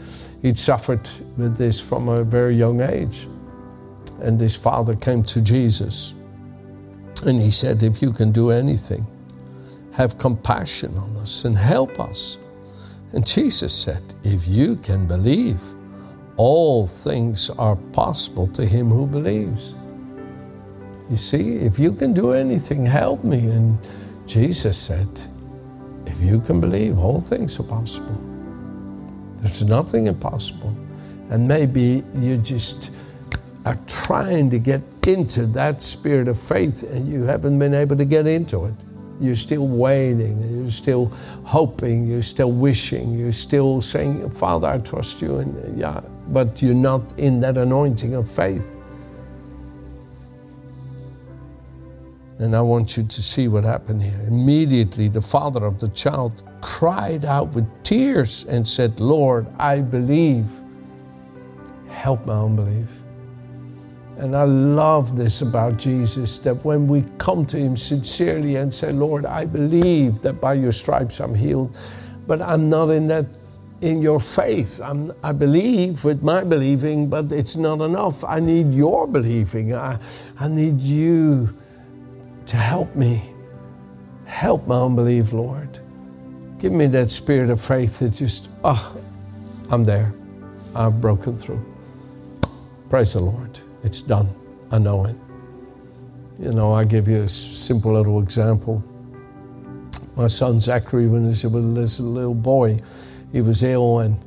he'd 0.43 0.59
suffered 0.59 1.09
with 1.37 1.57
this 1.57 1.81
from 1.81 2.09
a 2.09 2.25
very 2.25 2.55
young 2.55 2.81
age. 2.81 3.27
And 4.21 4.41
his 4.41 4.57
father 4.57 4.95
came 4.95 5.23
to 5.25 5.41
Jesus 5.41 6.15
and 7.25 7.41
he 7.41 7.51
said, 7.51 7.83
If 7.83 8.01
you 8.01 8.13
can 8.13 8.33
do 8.33 8.51
anything, 8.51 9.07
have 9.93 10.19
compassion 10.19 10.97
on 10.97 11.17
us 11.17 11.45
and 11.45 11.57
help 11.57 11.99
us. 12.01 12.39
And 13.13 13.27
Jesus 13.27 13.75
said, 13.75 14.03
If 14.25 14.47
you 14.47 14.77
can 14.77 15.07
believe, 15.07 15.61
all 16.37 16.87
things 16.87 17.51
are 17.51 17.77
possible 17.93 18.47
to 18.49 18.65
him 18.65 18.91
who 18.91 19.07
believes. 19.07 19.75
You 21.11 21.17
see, 21.17 21.57
if 21.57 21.79
you 21.79 21.93
can 21.93 22.13
do 22.13 22.33
anything, 22.33 22.85
help 22.85 23.25
me. 23.25 23.39
And 23.39 23.79
Jesus 24.27 24.77
said, 24.77 25.09
If 26.07 26.21
you 26.21 26.41
can 26.41 26.61
believe, 26.61 26.99
all 26.99 27.21
things 27.21 27.59
are 27.61 27.63
possible. 27.63 28.21
There's 29.39 29.63
nothing 29.63 30.09
impossible. 30.09 30.77
And 31.31 31.47
maybe 31.47 32.03
you 32.15 32.37
just 32.39 32.91
are 33.65 33.79
trying 33.87 34.51
to 34.51 34.59
get 34.59 34.83
into 35.07 35.47
that 35.47 35.83
spirit 35.83 36.29
of 36.29 36.39
faith 36.39 36.83
and 36.83 37.09
you 37.09 37.25
haven't 37.25 37.59
been 37.59 37.75
able 37.75 37.97
to 37.97 38.05
get 38.05 38.27
into 38.27 38.65
it. 38.67 38.75
You're 39.19 39.35
still 39.35 39.67
waiting, 39.67 40.43
you're 40.55 40.71
still 40.71 41.07
hoping, 41.45 42.07
you're 42.07 42.23
still 42.23 42.53
wishing, 42.53 43.19
you're 43.19 43.33
still 43.33 43.81
saying, 43.81 44.29
Father, 44.31 44.69
I 44.69 44.79
trust 44.79 45.23
you. 45.23 45.37
And 45.39 45.79
yeah, 45.79 46.01
but 46.29 46.61
you're 46.61 46.75
not 46.75 47.19
in 47.19 47.41
that 47.41 47.57
anointing 47.57 48.15
of 48.15 48.29
faith. 48.29 48.77
And 52.39 52.55
I 52.55 52.61
want 52.61 52.99
you 52.99 53.05
to 53.05 53.23
see 53.23 53.49
what 53.49 53.65
happened 53.65 54.03
here. 54.03 54.21
Immediately, 54.27 55.09
the 55.09 55.23
father 55.23 55.65
of 55.65 55.81
the 55.81 55.89
child 55.89 56.43
cried 56.61 57.25
out 57.25 57.55
with 57.55 57.67
tears 57.83 58.45
and 58.49 58.69
said, 58.69 59.01
Lord, 59.01 59.47
I 59.59 59.81
believe. 59.81 60.47
Help 61.89 62.27
my 62.27 62.35
unbelief. 62.35 63.03
And 64.19 64.35
I 64.35 64.45
love 64.45 65.15
this 65.17 65.43
about 65.43 65.77
Jesus 65.77 66.39
that 66.41 66.65
when 66.65 66.87
we 66.87 67.05
come 67.19 67.45
to 67.47 67.59
Him 67.59 67.77
sincerely 67.77 68.57
and 68.57 68.73
say, 68.73 68.93
Lord, 68.93 69.27
I 69.27 69.45
believe 69.45 70.23
that 70.23 70.41
by 70.41 70.55
your 70.55 70.73
stripes 70.73 71.21
I'm 71.21 71.35
healed, 71.35 71.77
but 72.27 72.41
I'm 72.41 72.69
not 72.69 72.91
in 72.91 73.07
that 73.09 73.27
in 73.83 74.01
your 74.01 74.21
faith. 74.21 74.81
I'm, 74.83 75.13
I 75.23 75.33
believe 75.33 76.05
with 76.05 76.23
my 76.23 76.43
believing, 76.45 77.09
but 77.11 77.31
it's 77.31 77.57
not 77.57 77.81
enough. 77.83 78.25
I 78.25 78.41
need 78.41 78.73
your 78.73 79.07
believing. 79.07 79.75
I, 79.75 79.99
I 80.39 80.49
need 80.49 80.81
you 80.81 81.55
to 82.47 82.57
help 82.57 82.95
me. 82.97 83.23
Help 84.25 84.67
my 84.67 84.81
unbelief, 84.81 85.33
Lord. 85.33 85.79
Give 86.59 86.73
me 86.73 86.87
that 86.87 87.11
spirit 87.11 87.51
of 87.51 87.61
faith 87.61 87.99
that 87.99 88.11
just, 88.11 88.49
oh, 88.65 88.97
I'm 89.71 89.85
there. 89.85 90.13
I've 90.75 91.01
broken 91.01 91.37
through. 91.37 91.65
Praise 92.89 93.13
the 93.13 93.21
Lord. 93.21 93.61
It's 93.87 94.03
done. 94.03 94.29
I 94.73 94.79
know 94.79 95.05
it. 95.05 95.15
You 96.41 96.53
know, 96.53 96.73
I 96.73 96.83
give 96.83 97.07
you 97.07 97.23
a 97.23 97.29
simple 97.29 97.93
little 97.93 98.21
example. 98.21 98.83
My 100.17 100.27
son 100.27 100.59
Zachary, 100.59 101.07
when 101.07 101.23
he 101.23 101.29
was 101.47 101.99
a 102.01 102.03
little 102.03 102.35
boy, 102.35 102.81
he 103.31 103.43
was 103.43 103.63
ill, 103.63 104.01
and 104.01 104.19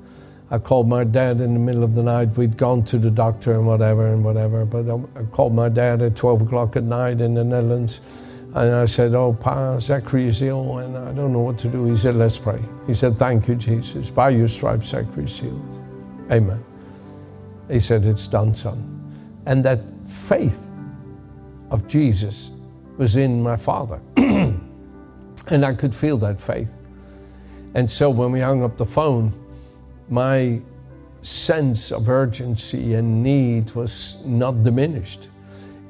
I 0.49 0.59
called 0.59 0.87
my 0.87 1.03
dad 1.03 1.41
in 1.41 1.53
the 1.53 1.59
middle 1.59 1.83
of 1.83 1.93
the 1.93 2.01
night. 2.01 2.37
We'd 2.37 2.55
gone 2.55 2.83
to 2.85 2.97
the 2.97 3.11
doctor 3.11 3.51
and 3.51 3.67
whatever 3.67 4.07
and 4.07 4.23
whatever, 4.23 4.63
but 4.65 4.89
I 5.17 5.23
called 5.23 5.53
my 5.53 5.67
dad 5.67 6.01
at 6.01 6.15
12 6.15 6.43
o'clock 6.43 6.77
at 6.77 6.83
night 6.83 7.19
in 7.19 7.33
the 7.33 7.43
Netherlands. 7.43 7.99
And 8.55 8.73
I 8.73 8.85
said, 8.85 9.13
Oh, 9.13 9.33
Pa, 9.33 9.77
Zachary 9.79 10.25
is 10.25 10.41
ill 10.41 10.77
and 10.77 10.97
I 10.97 11.11
don't 11.11 11.33
know 11.33 11.41
what 11.41 11.57
to 11.59 11.67
do. 11.67 11.83
He 11.85 11.97
said, 11.97 12.15
Let's 12.15 12.39
pray. 12.39 12.61
He 12.87 12.93
said, 12.93 13.17
Thank 13.17 13.49
you, 13.49 13.55
Jesus. 13.55 14.09
By 14.09 14.29
your 14.29 14.47
stripes, 14.47 14.87
Zachary 14.87 15.25
is 15.25 15.37
healed. 15.37 15.83
Amen. 16.31 16.63
He 17.69 17.81
said, 17.81 18.05
It's 18.05 18.25
done, 18.25 18.55
son. 18.55 18.98
And 19.49 19.65
that 19.65 19.81
faith 20.07 20.71
of 21.71 21.87
Jesus 21.87 22.51
was 22.97 23.17
in 23.17 23.43
my 23.43 23.55
father. 23.55 23.99
and 24.17 25.65
I 25.65 25.73
could 25.73 25.95
feel 25.95 26.17
that 26.17 26.39
faith. 26.39 26.77
And 27.73 27.89
so 27.89 28.09
when 28.11 28.31
we 28.31 28.39
hung 28.39 28.63
up 28.63 28.77
the 28.77 28.85
phone, 28.85 29.33
my 30.07 30.61
sense 31.21 31.91
of 31.91 32.09
urgency 32.09 32.93
and 32.93 33.23
need 33.23 33.71
was 33.73 34.23
not 34.23 34.63
diminished. 34.63 35.29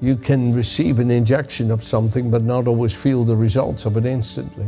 You 0.01 0.16
can 0.16 0.54
receive 0.54 1.00
an 1.00 1.12
injection 1.12 1.70
of 1.70 1.84
something, 1.84 2.32
but 2.32 2.44
not 2.44 2.68
always 2.68 2.96
feel 2.96 3.25
the 3.25 3.36
results 3.36 3.86
of 3.86 3.98
it 3.98 4.06
instantly. 4.06 4.68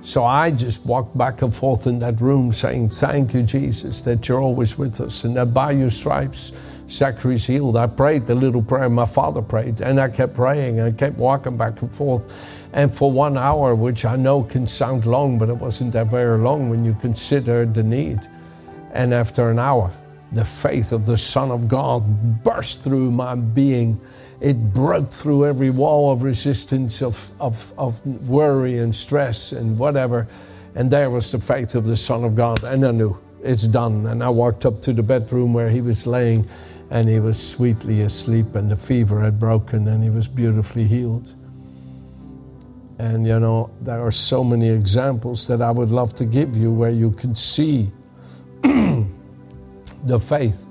So 0.00 0.24
I 0.24 0.50
just 0.50 0.84
walked 0.84 1.16
back 1.16 1.42
and 1.42 1.54
forth 1.54 1.86
in 1.86 1.98
that 2.00 2.20
room 2.20 2.52
saying, 2.52 2.90
Thank 2.90 3.34
you, 3.34 3.42
Jesus, 3.42 4.00
that 4.02 4.28
you're 4.28 4.40
always 4.40 4.78
with 4.78 5.00
us 5.00 5.24
and 5.24 5.36
that 5.36 5.54
by 5.54 5.72
your 5.72 5.90
stripes, 5.90 6.52
Zachary's 6.88 7.46
healed. 7.46 7.76
I 7.76 7.86
prayed 7.86 8.26
the 8.26 8.34
little 8.34 8.62
prayer 8.62 8.88
my 8.88 9.06
father 9.06 9.42
prayed, 9.42 9.80
and 9.80 10.00
I 10.00 10.08
kept 10.08 10.34
praying. 10.34 10.80
I 10.80 10.92
kept 10.92 11.16
walking 11.16 11.56
back 11.56 11.80
and 11.82 11.92
forth. 11.92 12.32
And 12.72 12.92
for 12.92 13.10
one 13.10 13.38
hour, 13.38 13.74
which 13.74 14.04
I 14.04 14.16
know 14.16 14.42
can 14.42 14.66
sound 14.66 15.06
long, 15.06 15.38
but 15.38 15.48
it 15.48 15.56
wasn't 15.56 15.92
that 15.92 16.10
very 16.10 16.38
long 16.38 16.68
when 16.68 16.84
you 16.84 16.94
consider 16.94 17.64
the 17.64 17.82
need. 17.82 18.26
And 18.92 19.14
after 19.14 19.50
an 19.50 19.58
hour, 19.58 19.92
the 20.32 20.44
faith 20.44 20.92
of 20.92 21.06
the 21.06 21.16
Son 21.16 21.50
of 21.50 21.68
God 21.68 22.42
burst 22.42 22.80
through 22.80 23.10
my 23.12 23.36
being. 23.36 24.00
It 24.40 24.74
broke 24.74 25.10
through 25.10 25.46
every 25.46 25.70
wall 25.70 26.12
of 26.12 26.22
resistance, 26.24 27.00
of, 27.00 27.30
of, 27.40 27.72
of 27.78 28.04
worry 28.28 28.78
and 28.78 28.94
stress 28.94 29.52
and 29.52 29.78
whatever. 29.78 30.26
And 30.74 30.90
there 30.90 31.10
was 31.10 31.30
the 31.30 31.38
faith 31.38 31.76
of 31.76 31.86
the 31.86 31.96
Son 31.96 32.24
of 32.24 32.34
God. 32.34 32.62
And 32.64 32.84
I 32.84 32.90
knew 32.90 33.16
it's 33.42 33.68
done. 33.68 34.06
And 34.06 34.22
I 34.22 34.28
walked 34.28 34.66
up 34.66 34.82
to 34.82 34.92
the 34.92 35.02
bedroom 35.02 35.54
where 35.54 35.70
he 35.70 35.80
was 35.80 36.06
laying 36.06 36.46
and 36.90 37.08
he 37.08 37.20
was 37.20 37.40
sweetly 37.42 38.02
asleep, 38.02 38.54
and 38.56 38.70
the 38.70 38.76
fever 38.76 39.20
had 39.20 39.38
broken, 39.40 39.88
and 39.88 40.04
he 40.04 40.10
was 40.10 40.28
beautifully 40.28 40.84
healed. 40.84 41.34
And 42.98 43.26
you 43.26 43.40
know, 43.40 43.70
there 43.82 44.00
are 44.04 44.12
so 44.12 44.44
many 44.44 44.68
examples 44.70 45.46
that 45.48 45.62
I 45.62 45.70
would 45.70 45.90
love 45.90 46.14
to 46.16 46.24
give 46.26 46.56
you 46.56 46.72
where 46.72 46.90
you 46.92 47.12
can 47.12 47.34
see 47.34 47.90
the 48.62 50.20
faith 50.20 50.68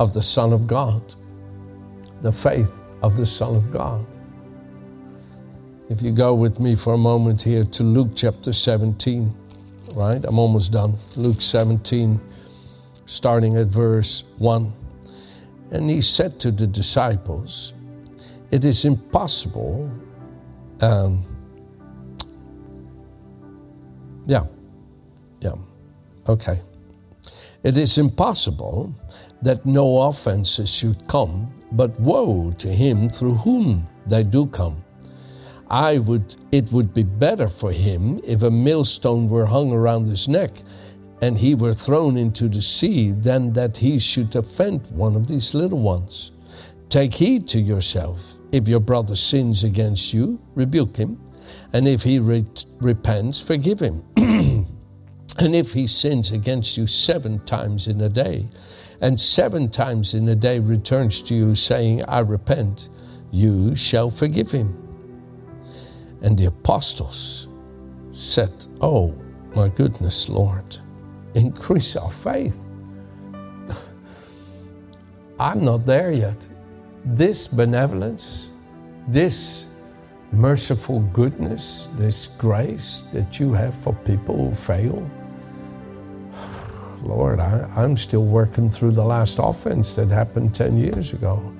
of 0.00 0.14
the 0.14 0.22
Son 0.22 0.52
of 0.52 0.66
God. 0.66 1.14
the 2.22 2.32
faith 2.32 2.84
of 3.02 3.16
the 3.16 3.26
Son 3.26 3.56
of 3.56 3.70
God. 3.70 4.06
If 5.90 6.02
you 6.02 6.12
go 6.12 6.34
with 6.34 6.60
me 6.60 6.76
for 6.76 6.94
a 6.94 6.98
moment 6.98 7.42
here 7.42 7.64
to 7.64 7.82
Luke 7.82 8.10
chapter 8.14 8.52
17, 8.52 9.34
right? 9.96 10.24
I'm 10.24 10.38
almost 10.38 10.72
done. 10.72 10.96
Luke 11.16 11.40
17, 11.40 12.20
starting 13.06 13.56
at 13.56 13.68
verse 13.68 14.24
1. 14.38 14.72
And 15.70 15.88
he 15.88 16.02
said 16.02 16.40
to 16.40 16.50
the 16.50 16.66
disciples, 16.66 17.72
It 18.50 18.64
is 18.64 18.84
impossible. 18.84 19.90
Um, 20.80 21.24
yeah, 24.26 24.44
yeah, 25.40 25.54
okay. 26.28 26.60
It 27.62 27.76
is 27.76 27.98
impossible 27.98 28.94
that 29.42 29.64
no 29.66 30.02
offenses 30.02 30.74
should 30.74 31.06
come, 31.08 31.52
but 31.72 31.98
woe 32.00 32.52
to 32.58 32.68
him 32.68 33.08
through 33.08 33.34
whom 33.34 33.86
they 34.06 34.22
do 34.22 34.46
come. 34.46 34.82
I 35.70 35.98
would 35.98 36.34
it 36.50 36.72
would 36.72 36.92
be 36.92 37.04
better 37.04 37.46
for 37.46 37.70
him 37.70 38.20
if 38.24 38.42
a 38.42 38.50
millstone 38.50 39.28
were 39.28 39.46
hung 39.46 39.72
around 39.72 40.06
his 40.06 40.26
neck 40.26 40.50
and 41.22 41.36
he 41.36 41.54
were 41.54 41.74
thrown 41.74 42.16
into 42.16 42.48
the 42.48 42.62
sea 42.62 43.10
than 43.10 43.52
that 43.52 43.76
he 43.76 43.98
should 43.98 44.34
offend 44.34 44.86
one 44.92 45.16
of 45.16 45.26
these 45.26 45.54
little 45.54 45.78
ones. 45.78 46.30
Take 46.88 47.14
heed 47.14 47.46
to 47.48 47.60
yourself. 47.60 48.38
If 48.52 48.66
your 48.66 48.80
brother 48.80 49.14
sins 49.14 49.62
against 49.62 50.12
you, 50.12 50.40
rebuke 50.54 50.96
him, 50.96 51.20
and 51.72 51.86
if 51.86 52.02
he 52.02 52.18
re- 52.18 52.44
repents, 52.80 53.40
forgive 53.40 53.80
him. 53.80 54.02
and 54.16 55.54
if 55.54 55.72
he 55.72 55.86
sins 55.86 56.32
against 56.32 56.76
you 56.76 56.86
seven 56.86 57.38
times 57.44 57.86
in 57.86 58.00
a 58.00 58.08
day, 58.08 58.48
and 59.00 59.18
seven 59.18 59.70
times 59.70 60.14
in 60.14 60.28
a 60.28 60.34
day 60.34 60.58
returns 60.58 61.22
to 61.22 61.34
you 61.34 61.54
saying, 61.54 62.04
I 62.04 62.20
repent, 62.20 62.88
you 63.30 63.76
shall 63.76 64.10
forgive 64.10 64.50
him. 64.50 64.76
And 66.22 66.36
the 66.36 66.46
apostles 66.46 67.48
said, 68.12 68.66
Oh, 68.80 69.14
my 69.54 69.68
goodness, 69.68 70.28
Lord, 70.28 70.78
increase 71.34 71.96
our 71.96 72.10
faith. 72.10 72.66
I'm 75.38 75.64
not 75.64 75.86
there 75.86 76.12
yet. 76.12 76.46
This 77.04 77.48
benevolence, 77.48 78.50
this 79.08 79.66
merciful 80.32 81.00
goodness, 81.12 81.88
this 81.96 82.26
grace 82.26 83.04
that 83.12 83.40
you 83.40 83.52
have 83.52 83.74
for 83.74 83.94
people 84.04 84.36
who 84.36 84.54
fail. 84.54 85.10
Lord, 87.02 87.40
I, 87.40 87.82
am 87.82 87.96
still 87.96 88.26
working 88.26 88.68
through 88.68 88.92
the 88.92 89.04
last 89.04 89.38
offense 89.40 89.94
that 89.94 90.08
happened 90.08 90.54
10 90.54 90.76
years 90.76 91.14
ago. 91.14 91.54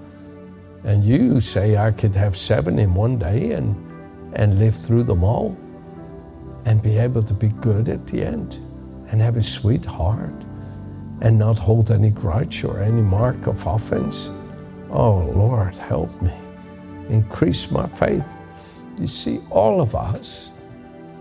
And 0.84 1.04
you 1.04 1.40
say 1.40 1.76
I 1.76 1.90
could 1.92 2.14
have 2.14 2.36
seven 2.36 2.78
in 2.78 2.94
one 2.94 3.18
day 3.18 3.52
and 3.52 3.74
and 4.34 4.58
live 4.58 4.76
through 4.76 5.02
them 5.02 5.24
all 5.24 5.56
and 6.64 6.82
be 6.82 6.96
able 6.96 7.22
to 7.22 7.34
be 7.34 7.48
good 7.48 7.88
at 7.88 8.06
the 8.06 8.22
end 8.24 8.60
and 9.10 9.20
have 9.20 9.36
a 9.36 9.42
sweet 9.42 9.84
heart 9.84 10.44
and 11.20 11.38
not 11.38 11.58
hold 11.58 11.90
any 11.90 12.10
grudge 12.10 12.64
or 12.64 12.80
any 12.80 13.02
mark 13.02 13.46
of 13.46 13.66
offense. 13.66 14.30
Oh 14.90 15.18
Lord, 15.34 15.74
help 15.74 16.20
me. 16.22 16.32
Increase 17.08 17.70
my 17.70 17.86
faith. 17.86 18.36
You 18.98 19.06
see, 19.06 19.40
all 19.50 19.80
of 19.80 19.94
us 19.94 20.50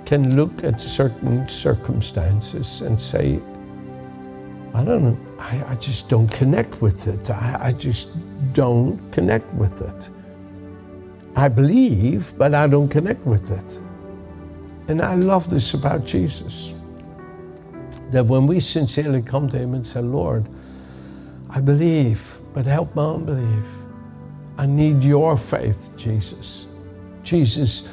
can 0.05 0.35
look 0.35 0.63
at 0.63 0.79
certain 0.79 1.47
circumstances 1.47 2.81
and 2.81 2.99
say, 2.99 3.41
I 4.73 4.83
don't 4.83 5.19
I, 5.39 5.63
I 5.69 5.75
just 5.75 6.09
don't 6.09 6.31
connect 6.31 6.81
with 6.81 7.07
it. 7.07 7.29
I, 7.31 7.57
I 7.59 7.73
just 7.73 8.09
don't 8.53 8.99
connect 9.11 9.53
with 9.53 9.81
it. 9.81 10.09
I 11.35 11.47
believe, 11.47 12.33
but 12.37 12.53
I 12.53 12.67
don't 12.67 12.89
connect 12.89 13.25
with 13.25 13.51
it. 13.51 13.79
And 14.89 15.01
I 15.01 15.15
love 15.15 15.49
this 15.49 15.73
about 15.73 16.05
Jesus 16.05 16.73
that 18.11 18.25
when 18.25 18.45
we 18.47 18.59
sincerely 18.59 19.21
come 19.21 19.47
to 19.49 19.57
Him 19.57 19.73
and 19.73 19.85
say, 19.85 20.01
Lord, 20.01 20.47
I 21.49 21.61
believe, 21.61 22.37
but 22.53 22.65
help 22.65 22.95
my 22.95 23.05
unbelief. 23.05 23.65
I 24.57 24.65
need 24.65 25.03
your 25.03 25.37
faith, 25.37 25.89
Jesus. 25.95 26.67
Jesus, 27.23 27.87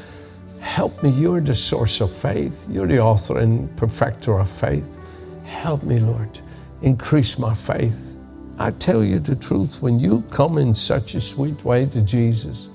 help 0.61 1.03
me. 1.03 1.11
You're 1.11 1.41
the 1.41 1.55
source 1.55 2.01
of 2.01 2.13
faith. 2.13 2.67
You're 2.71 2.87
the 2.87 3.01
author 3.01 3.39
and 3.39 3.75
perfecter 3.77 4.39
of 4.39 4.51
faith. 4.51 5.03
Help 5.45 5.85
me, 5.85 6.01
Lord. 6.01 6.41
Increase 6.83 7.39
my 7.39 7.55
faith. 7.55 8.19
I 8.59 8.71
tell 8.73 9.05
you 9.05 9.19
the 9.19 9.37
truth, 9.37 9.83
when 9.83 9.99
you 9.99 10.23
come 10.31 10.59
in 10.59 10.75
such 10.75 11.15
a 11.15 11.21
sweet 11.21 11.63
way 11.65 11.87
to 11.87 12.01
Jesus, 12.01 12.69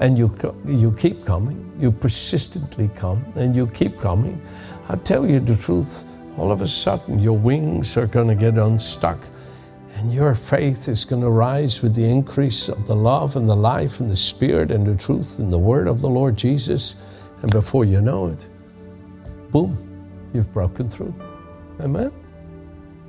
and 0.00 0.16
you, 0.16 0.34
you 0.64 0.92
keep 0.92 1.24
coming, 1.24 1.72
you 1.78 1.92
persistently 1.92 2.88
come, 2.88 3.24
and 3.36 3.54
you 3.54 3.66
keep 3.68 3.98
coming, 3.98 4.40
I 4.88 4.96
tell 4.96 5.28
you 5.28 5.38
the 5.40 5.56
truth, 5.56 6.04
all 6.36 6.50
of 6.50 6.62
a 6.62 6.68
sudden 6.68 7.18
your 7.18 7.36
wings 7.36 7.96
are 7.96 8.06
going 8.06 8.28
to 8.28 8.34
get 8.34 8.58
unstuck 8.58 9.18
and 9.96 10.12
your 10.12 10.34
faith 10.34 10.88
is 10.88 11.04
going 11.04 11.22
to 11.22 11.30
rise 11.30 11.82
with 11.82 11.94
the 11.94 12.04
increase 12.04 12.68
of 12.68 12.86
the 12.86 12.96
love 12.96 13.36
and 13.36 13.48
the 13.48 13.56
life 13.56 14.00
and 14.00 14.10
the 14.10 14.16
spirit 14.16 14.70
and 14.70 14.86
the 14.86 14.96
truth 14.96 15.38
and 15.38 15.52
the 15.52 15.58
word 15.58 15.86
of 15.86 16.00
the 16.00 16.08
Lord 16.08 16.36
Jesus. 16.36 16.96
And 17.42 17.50
before 17.50 17.84
you 17.84 18.00
know 18.00 18.26
it, 18.26 18.46
boom, 19.50 19.76
you've 20.32 20.52
broken 20.52 20.88
through. 20.88 21.14
Amen? 21.80 22.10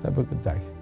Have 0.03 0.17
a 0.17 0.23
good 0.23 0.41
day. 0.41 0.72